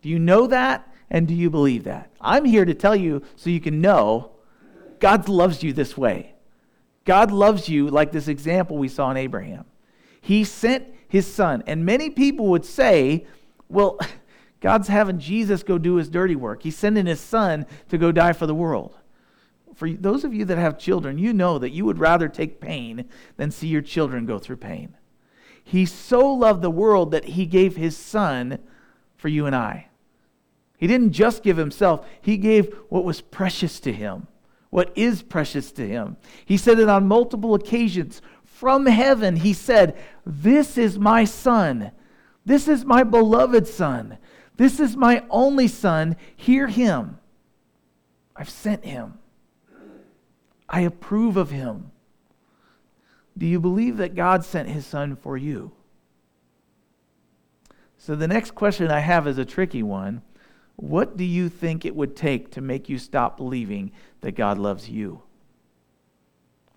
[0.00, 0.88] Do you know that?
[1.10, 2.10] And do you believe that?
[2.20, 4.30] I'm here to tell you so you can know
[4.98, 6.34] God loves you this way.
[7.04, 9.64] God loves you like this example we saw in Abraham.
[10.20, 11.62] He sent his son.
[11.66, 13.26] And many people would say,
[13.68, 13.98] well,
[14.62, 16.62] God's having Jesus go do his dirty work.
[16.62, 18.96] He's sending his son to go die for the world.
[19.74, 23.04] For those of you that have children, you know that you would rather take pain
[23.36, 24.96] than see your children go through pain.
[25.62, 28.58] He so loved the world that he gave his son
[29.14, 29.88] for you and I.
[30.78, 34.28] He didn't just give himself, he gave what was precious to him,
[34.70, 36.16] what is precious to him.
[36.46, 38.22] He said it on multiple occasions
[38.62, 41.90] from heaven, he said, This is my son.
[42.44, 44.18] This is my beloved son.
[44.56, 46.14] This is my only son.
[46.36, 47.18] Hear him.
[48.36, 49.18] I've sent him.
[50.68, 51.90] I approve of him.
[53.36, 55.72] Do you believe that God sent his son for you?
[57.98, 60.22] So the next question I have is a tricky one.
[60.76, 63.90] What do you think it would take to make you stop believing
[64.20, 65.24] that God loves you?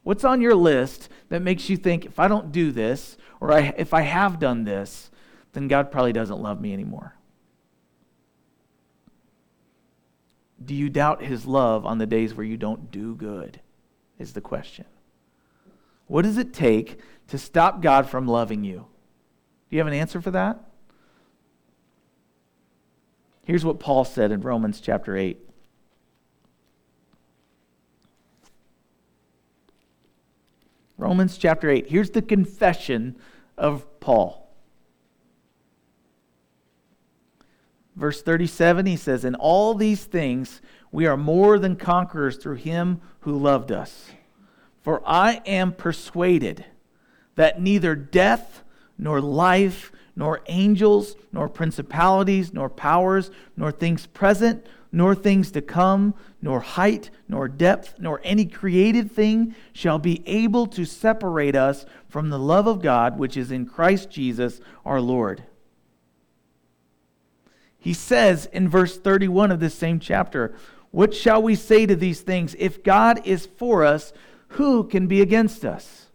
[0.06, 3.74] What's on your list that makes you think if I don't do this, or I,
[3.76, 5.10] if I have done this,
[5.53, 7.16] then God probably doesn't love me anymore?
[10.64, 13.62] Do you doubt his love on the days where you don't do good?
[14.20, 14.86] Is the question.
[16.06, 16.99] What does it take
[17.30, 18.86] to stop God from loving you?
[19.70, 20.64] Do you have an answer for that?
[23.43, 25.45] Here's what Paul said in Romans chapter 8.
[30.98, 31.88] Romans chapter 8.
[31.88, 33.16] Here's the confession
[33.58, 34.46] of Paul.
[37.96, 43.02] Verse 37, he says, In all these things we are more than conquerors through him
[43.22, 44.10] who loved us.
[44.82, 46.66] For I am persuaded
[47.36, 48.64] that neither death,
[48.98, 54.66] nor life, nor angels, nor principalities, nor powers, nor things present,
[54.96, 60.66] nor things to come, nor height, nor depth, nor any created thing shall be able
[60.66, 65.43] to separate us from the love of God which is in Christ Jesus our Lord.
[67.78, 70.56] He says in verse 31 of this same chapter,
[70.91, 72.56] What shall we say to these things?
[72.58, 74.14] If God is for us,
[74.48, 76.06] who can be against us?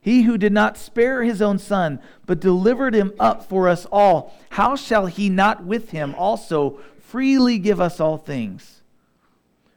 [0.00, 4.36] He who did not spare his own son, but delivered him up for us all,
[4.50, 6.80] how shall he not with him also
[7.14, 8.82] freely give us all things?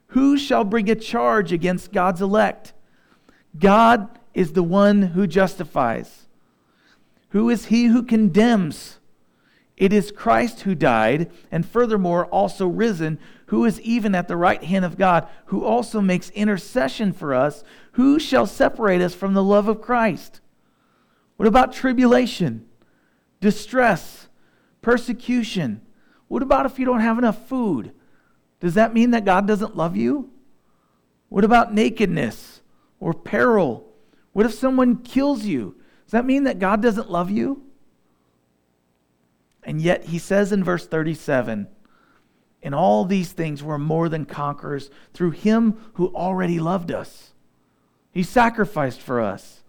[0.07, 2.73] Who shall bring a charge against God's elect?
[3.59, 6.25] God is the one who justifies.
[7.29, 8.97] Who is he who condemns?
[9.77, 14.63] It is Christ who died, and furthermore also risen, who is even at the right
[14.63, 17.63] hand of God, who also makes intercession for us.
[17.91, 20.41] Who shall separate us from the love of Christ?
[21.35, 22.65] What about tribulation,
[23.39, 24.27] distress,
[24.81, 25.81] persecution?
[26.27, 27.91] What about if you don't have enough food?
[28.59, 30.29] Does that mean that God doesn't love you?
[31.29, 32.61] What about nakedness
[32.99, 33.87] or peril?
[34.33, 35.75] What if someone kills you?
[36.05, 37.63] Does that mean that God doesn't love you?
[39.63, 41.67] And yet he says in verse 37
[42.61, 47.33] In all these things we're more than conquerors through him who already loved us.
[48.11, 49.63] He sacrificed for us.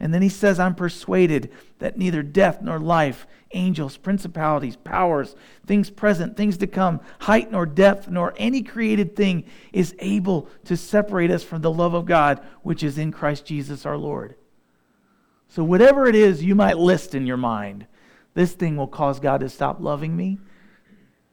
[0.00, 5.36] And then he says, I'm persuaded that neither death nor life, angels, principalities, powers,
[5.66, 10.76] things present, things to come, height nor depth, nor any created thing is able to
[10.76, 14.34] separate us from the love of God which is in Christ Jesus our Lord.
[15.48, 17.86] So, whatever it is you might list in your mind,
[18.34, 20.38] this thing will cause God to stop loving me.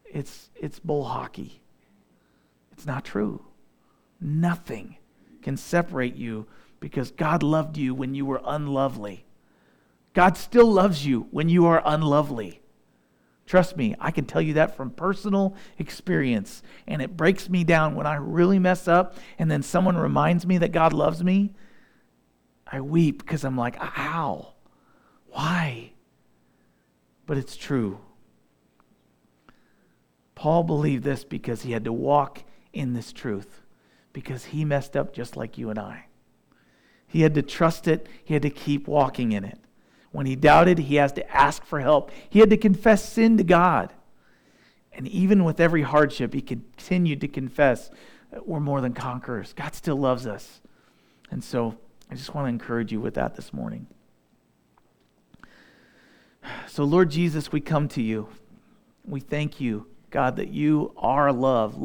[0.05, 1.61] It's, it's bull hockey.
[2.71, 3.43] It's not true.
[4.19, 4.97] Nothing
[5.41, 6.45] can separate you
[6.81, 9.23] because God loved you when you were unlovely.
[10.13, 12.59] God still loves you when you are unlovely.
[13.45, 16.61] Trust me, I can tell you that from personal experience.
[16.85, 20.57] And it breaks me down when I really mess up and then someone reminds me
[20.57, 21.53] that God loves me.
[22.67, 24.55] I weep because I'm like, how?
[25.27, 25.93] Why?
[27.31, 27.97] but it's true.
[30.35, 33.61] Paul believed this because he had to walk in this truth,
[34.11, 36.07] because he messed up just like you and I.
[37.11, 39.59] He had to trust it, he had to keep walking in it.
[40.11, 42.11] When he doubted, he has to ask for help.
[42.29, 43.93] He had to confess sin to God.
[44.93, 47.89] And even with every hardship, he continued to confess
[48.45, 49.53] we're more than conquerors.
[49.53, 50.61] God still loves us.
[51.31, 51.77] And so
[52.09, 53.87] I just want to encourage you with that this morning.
[56.67, 58.27] So, Lord Jesus, we come to you.
[59.05, 61.39] We thank you, God, that you are love.
[61.41, 61.77] love